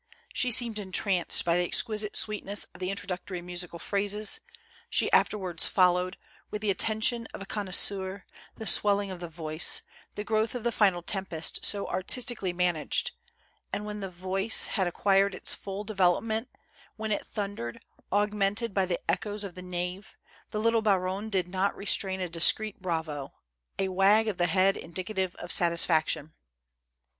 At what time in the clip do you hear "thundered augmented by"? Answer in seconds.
17.27-18.87